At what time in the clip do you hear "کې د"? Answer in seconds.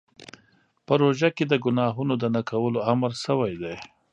1.37-1.53